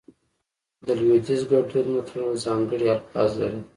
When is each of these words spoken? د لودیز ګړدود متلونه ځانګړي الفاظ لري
د 0.85 0.87
لودیز 1.05 1.41
ګړدود 1.49 1.87
متلونه 1.93 2.35
ځانګړي 2.45 2.87
الفاظ 2.95 3.29
لري 3.41 3.61